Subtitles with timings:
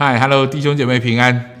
[0.00, 1.56] 嗨，Hello，弟兄姐妹平安。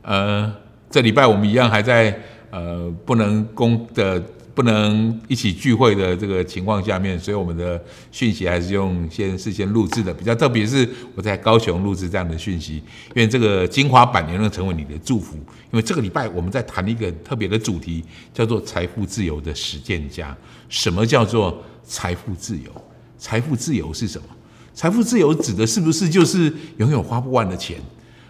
[0.00, 0.50] 呃，
[0.88, 2.18] 这礼拜我们一样还在
[2.48, 4.18] 呃不能公的
[4.54, 7.78] 不能一起聚会的这个情况下面，所以我们的
[8.10, 10.14] 讯息还是用先事先录制的。
[10.14, 12.76] 比较特别是我在高雄录制这样的讯息，
[13.14, 15.36] 因为这个精华版也能成为你的祝福。
[15.36, 18.02] 因为这个礼拜我们在谈一个特别的主题，
[18.32, 20.34] 叫做财富自由的实践家。
[20.70, 22.72] 什么叫做财富自由？
[23.18, 24.28] 财富自由是什么？
[24.76, 27.80] 财富自由指的是不是就是永远花不完的钱？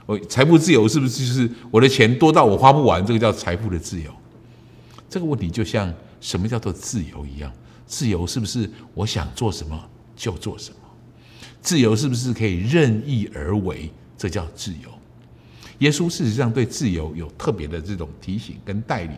[0.06, 3.04] 我财富自由是不是就是我的钱多到我花不完？
[3.04, 4.11] 这个叫财富的自由。
[5.11, 7.52] 这个问题就像什么叫做自由一样，
[7.85, 9.76] 自由是不是我想做什么
[10.14, 10.76] 就做什么？
[11.61, 13.90] 自由是不是可以任意而为？
[14.16, 14.88] 这叫自由。
[15.80, 19.16] 耶稣事实上对自由有特别的这种提醒跟带领。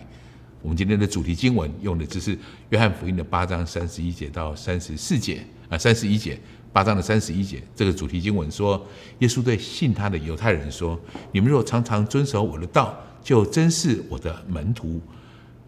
[0.63, 2.37] 我们今天的主题经文用的只是
[2.71, 6.41] 约翰福音的八章三十一节到三十四节啊，三十一节。
[6.73, 8.87] 八章的三十一节，这个主题经文说，
[9.21, 11.01] 耶稣对信他的犹太人说
[11.33, 15.01] ：“你们若常常遵守我的道，就真是我的门徒。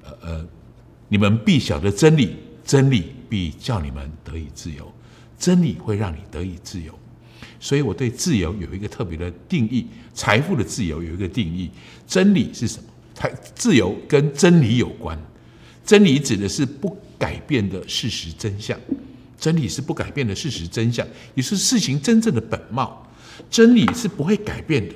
[0.05, 0.47] 呃呃，
[1.08, 4.92] 你们必晓得真理，真理必叫你们得以自由。
[5.39, 6.92] 真理会让你得以自由。
[7.58, 11.70] 所以我对自由有一个特别的定义，财富的自由有一个定义。
[12.06, 12.84] 真理是什么？
[13.14, 15.19] 财自由跟真理有关。
[15.84, 18.78] 真理指的是不改变的事实真相。”
[19.41, 23.10] 真理是不改变的事实真相，也是事情真正的本貌。
[23.48, 24.94] 真理是不会改变的。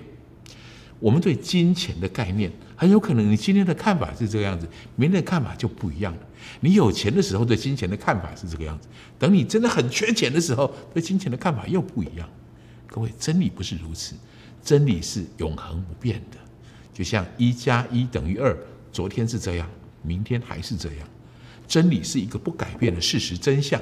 [1.01, 6.21] 我们对金钱的概念，很有可能你今天的看法是这个样子，明天的看法就不一样了。
[6.61, 8.87] 你有钱的时候对金钱的看法是这个样子，
[9.19, 12.29] 等你真的很缺钱的时候，对金钱的看法又不一样。
[12.87, 14.15] 各位，真理不是如此，
[14.63, 16.37] 真理是永恒不变的。
[16.93, 18.57] 就像一加一等于二，
[18.93, 19.69] 昨天是这样，
[20.03, 21.09] 明天还是这样。
[21.67, 23.81] 真理是一个不改变的事实真相。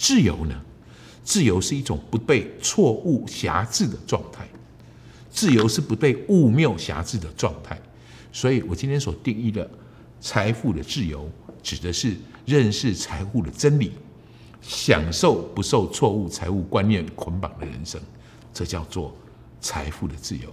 [0.00, 0.58] 自由呢？
[1.22, 4.48] 自由是一种不被错误辖制的状态，
[5.30, 7.78] 自由是不被物谬辖制的状态。
[8.32, 9.70] 所以我今天所定义的
[10.18, 11.30] 财富的自由，
[11.62, 12.16] 指的是
[12.46, 13.92] 认识财富的真理，
[14.62, 18.00] 享受不受错误财务观念捆绑的人生，
[18.54, 19.14] 这叫做
[19.60, 20.48] 财富的自由。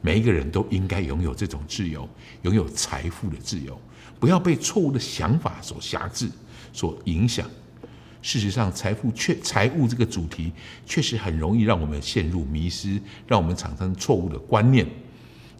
[0.00, 2.08] 每一个人都应该拥有这种自由，
[2.42, 3.76] 拥有财富的自由，
[4.20, 6.30] 不要被错误的想法所辖制、
[6.72, 7.50] 所影响。
[8.24, 10.50] 事实上，财富确财务这个主题
[10.86, 14.86] 确实很容易让我们陷入迷失，让我们产生错误的观念。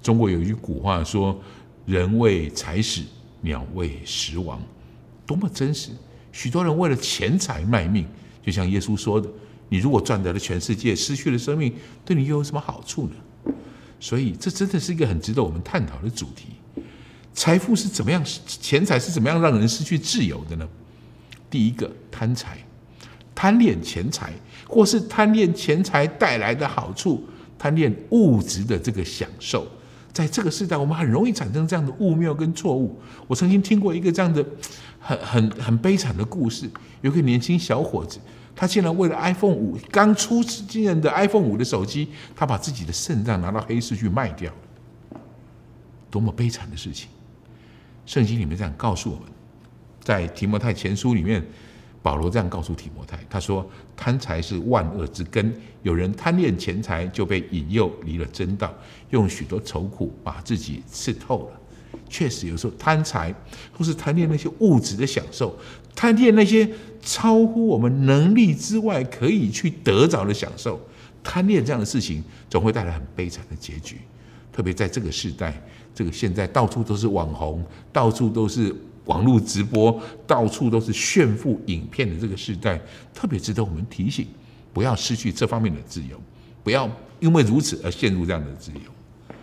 [0.00, 1.38] 中国有一句古话说
[1.84, 3.02] ：“人为财死，
[3.42, 4.58] 鸟为食亡。”
[5.26, 5.90] 多么真实！
[6.32, 8.06] 许多人为了钱财卖命，
[8.42, 9.28] 就像耶稣说的
[9.68, 13.52] ：“你如果赚得了全世界，失去了生命，对你又有什么好处呢？”
[14.00, 16.46] 所以，这真的是一个很值得我们探讨的主题。
[17.34, 18.24] 财富是怎么样？
[18.46, 20.66] 钱财是怎么样让人失去自由的呢？
[21.54, 22.58] 第一个贪财，
[23.32, 24.32] 贪恋钱财，
[24.66, 27.24] 或是贪恋钱财带来的好处，
[27.56, 29.64] 贪恋物质的这个享受，
[30.12, 32.98] 在这个时代，我们很容易产生这样的误谬跟错误。
[33.28, 34.44] 我曾经听过一个这样的
[34.98, 36.68] 很很很悲惨的故事，
[37.02, 38.18] 有个年轻小伙子，
[38.56, 45.20] 他竟然为了 iPhone 五刚出惊人的 iPhone 五的手机，他把自己的肾脏拿到黑市去卖掉了，
[46.10, 47.08] 多么悲惨的事情！
[48.06, 49.33] 圣经里面这样告诉我们。
[50.04, 51.42] 在提摩太前书里面，
[52.02, 53.66] 保罗这样告诉提摩太：“他说，
[53.96, 55.52] 贪财是万恶之根。
[55.82, 58.72] 有人贪恋钱财，就被引诱离了真道，
[59.08, 61.60] 用许多愁苦把自己刺透了。
[62.06, 63.34] 确实，有时候贪财
[63.72, 65.58] 或是贪恋那些物质的享受，
[65.94, 66.68] 贪恋那些
[67.00, 70.78] 超乎我们能力之外可以去得着的享受，
[71.22, 73.96] 贪恋这样的事情，总会带来很悲惨的结局。
[74.52, 75.58] 特别在这个时代，
[75.94, 78.76] 这个现在到处都是网红，到处都是。”
[79.06, 82.80] 网络直播到处都是炫富影片的这个时代，
[83.12, 84.26] 特别值得我们提醒，
[84.72, 86.20] 不要失去这方面的自由，
[86.62, 88.80] 不要因为如此而陷入这样的自由，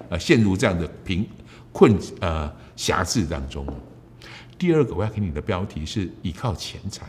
[0.10, 1.28] 呃，陷入这样的贫
[1.72, 3.66] 困呃狭制当中。
[4.58, 7.08] 第二个我要给你的标题是依靠钱财，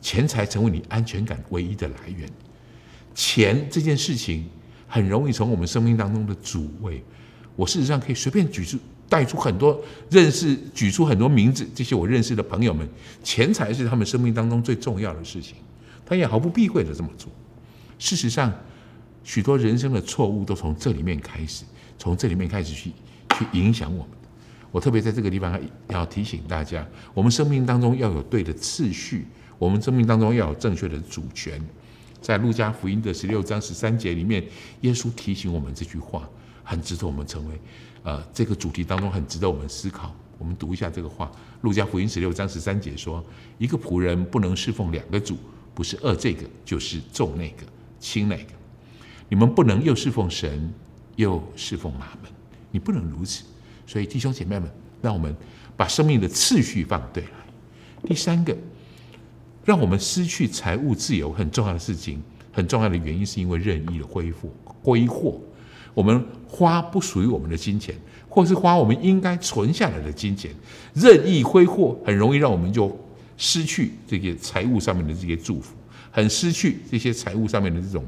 [0.00, 2.28] 钱财成为你安全感唯一的来源。
[3.14, 4.48] 钱这件事情
[4.86, 7.02] 很容易从我们生命当中的主位，
[7.56, 8.78] 我事实上可以随便举出。
[9.08, 12.86] 带出很多认识，举出很多名字，这些我认识的朋友们，
[13.22, 15.56] 钱财是他们生命当中最重要的事情，
[16.04, 17.30] 他也毫不避讳的这么做。
[17.98, 18.52] 事实上，
[19.24, 21.64] 许多人生的错误都从这里面开始，
[21.98, 22.90] 从这里面开始去
[23.36, 24.10] 去影响我们。
[24.70, 25.58] 我特别在这个地方
[25.88, 29.26] 要提醒大家，我们生命当中要有对的次序，
[29.58, 31.58] 我们生命当中要有正确的主权。
[32.20, 34.44] 在路加福音的十六章十三节里面，
[34.82, 36.28] 耶稣提醒我们这句话，
[36.68, 37.58] 很值得我们成为。
[38.02, 40.14] 呃，这个主题当中很值得我们思考。
[40.38, 41.26] 我们读一下这个话，
[41.62, 43.24] 《路加福音》十六章十三节说
[43.58, 45.36] ：“一个仆人不能侍奉两个主，
[45.74, 47.64] 不是恶这个，就是重那个，
[47.98, 48.52] 轻那个。
[49.28, 50.72] 你们不能又侍奉神
[51.16, 52.30] 又侍奉马门，
[52.70, 53.44] 你不能如此。
[53.84, 54.70] 所以弟兄姐妹们，
[55.02, 55.34] 让我们
[55.76, 57.30] 把生命的次序放对来。
[58.04, 58.56] 第三个，
[59.64, 62.22] 让我们失去财务自由很重要的事情，
[62.52, 64.48] 很重要的原因是因为任意的挥霍
[64.82, 65.40] 挥霍。
[65.98, 67.92] 我们花不属于我们的金钱，
[68.28, 70.48] 或是花我们应该存下来的金钱，
[70.94, 72.96] 任意挥霍，很容易让我们就
[73.36, 75.74] 失去这些财务上面的这些祝福，
[76.12, 78.04] 很失去这些财务上面的这种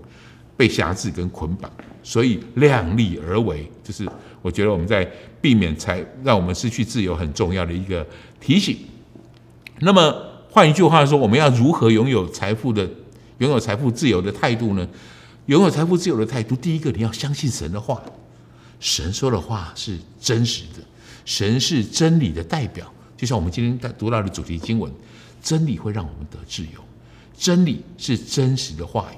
[0.56, 1.68] 被辖制跟捆绑。
[2.00, 4.08] 所以量力而为，就是
[4.40, 5.04] 我觉得我们在
[5.40, 8.06] 避免财让我们失去自由很重要的一个
[8.40, 8.76] 提醒。
[9.80, 10.14] 那么
[10.48, 12.88] 换一句话说，我们要如何拥有财富的
[13.38, 14.88] 拥有财富自由的态度呢？
[15.46, 18.00] 拥有财富自由的态度，第一个你要相信神的话，
[18.78, 20.82] 神说的话是真实的，
[21.24, 22.92] 神是真理的代表。
[23.16, 24.92] 就像我们今天在读到的主题经文，
[25.42, 26.80] 真理会让我们得自由，
[27.36, 29.16] 真理是真实的话语，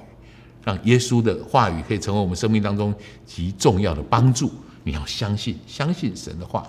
[0.63, 2.93] 让耶稣的话语可以成为我们生命当中
[3.25, 4.51] 极重要的帮助。
[4.83, 6.65] 你要相信，相信神的话。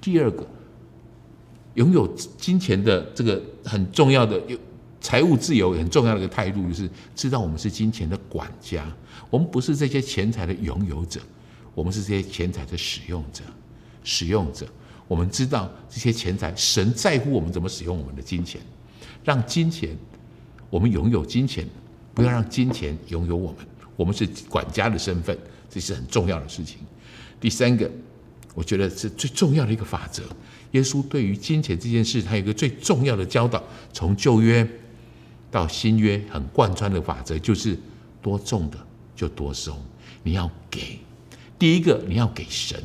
[0.00, 0.46] 第二个，
[1.74, 2.08] 拥有
[2.38, 4.58] 金钱的这个很重要的有。
[5.04, 8.90] 财务自由很重要的一个态度，就是知道我们是金钱的管家，
[9.28, 11.20] 我们不是这些钱财的拥有者，
[11.74, 13.44] 我们是这些钱财的使用者。
[14.02, 14.66] 使用者，
[15.06, 18.58] 我们知道这些钱财，神在乎我们怎么使用我们的金钱，
[19.22, 19.94] 让金钱，
[20.70, 21.68] 我们拥有金钱，
[22.14, 23.58] 不要让金钱拥有我们。
[23.96, 25.36] 我们是管家的身份，
[25.68, 26.78] 这是很重要的事情。
[27.38, 27.90] 第三个，
[28.54, 30.22] 我觉得是最重要的一个法则。
[30.70, 33.62] 耶稣对于金钱这件事，他有一个最重要的教导，
[33.92, 34.66] 从旧约。
[35.54, 37.78] 到新约很贯穿的法则就是
[38.20, 38.78] 多种的
[39.14, 39.80] 就多收，
[40.24, 40.98] 你要给。
[41.56, 42.76] 第一个你要给神。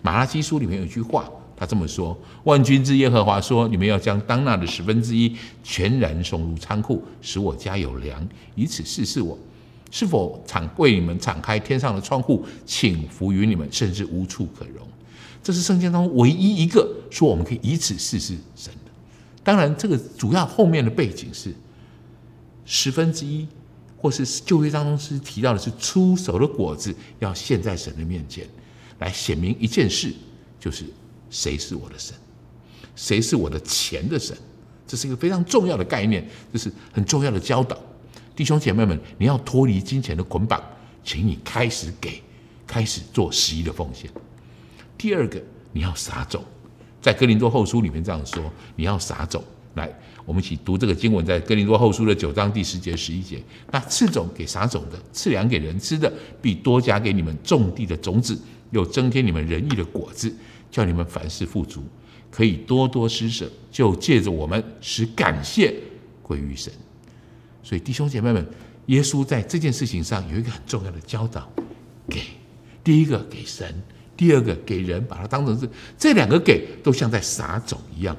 [0.00, 9.38] 马拉基书里面有一句话，他这么说：万军之耶和华说，你们要将当纳的十分之一全然送入仓库，使我家有粮，以此试试我
[9.90, 14.88] 是否敞为你们敞开天上的窗户，请福于你们，甚至无处可容。
[15.42, 18.90] 这是圣经当中唯一一个说我们可以以此试试神的。
[19.42, 21.54] 当然，这个主要后面的背景是。
[22.64, 23.46] 十分之一，
[23.96, 28.46] 或是旧约当中是提到的是出手的果子，要献在神的面前，
[28.98, 30.12] 来显明一件事，
[30.58, 30.84] 就是
[31.30, 32.14] 谁是我的神，
[32.96, 34.36] 谁是我的钱的神，
[34.86, 37.78] 这是一个非常重要的概念，这是很重要的教导。
[38.36, 40.62] 弟兄姐妹们，你要脱离金钱的捆绑，
[41.04, 42.20] 请你开始给，
[42.66, 44.10] 开始做十一的奉献。
[44.98, 45.40] 第二个，
[45.72, 46.42] 你要撒种，
[47.00, 48.42] 在哥林多后书里面这样说，
[48.74, 49.42] 你要撒种。
[49.74, 49.92] 来，
[50.24, 53.42] 我们一起读这个经文，在哥林多后书的九章第十节、十一节。
[53.70, 58.38] 那赐种给撒种的，赐粮给人吃的，必多加给你们种地的种子，
[58.70, 60.34] 又增添你们仁义的果子，
[60.70, 61.82] 叫你们凡事富足，
[62.30, 65.74] 可以多多施舍，就借着我们使感谢
[66.22, 66.72] 归于神。
[67.62, 68.46] 所以弟兄姐妹们，
[68.86, 71.50] 耶稣在这件事情上有一个很重要的教导：
[72.08, 72.20] 给
[72.84, 73.74] 第一个给神，
[74.16, 75.68] 第二个给人，把它当成是
[75.98, 78.16] 这两个给，都像在撒种一样。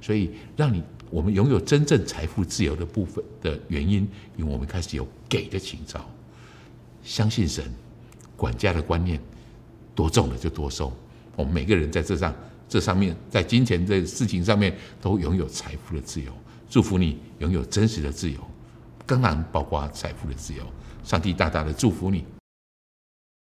[0.00, 6.00] 所以，让你我们拥有真正财富自由的部分的原因，因为我们开始有给的情操，
[7.02, 7.64] 相信神
[8.36, 9.20] 管家的观念，
[9.94, 10.92] 多种的就多收。
[11.36, 12.34] 我们每个人在这上
[12.68, 16.32] 这上面，在金钱这事情上面，都拥有财富的自由。
[16.68, 18.38] 祝福你拥有真实的自由，
[19.06, 20.62] 当然包括财富的自由。
[21.02, 22.24] 上帝大大的祝福你。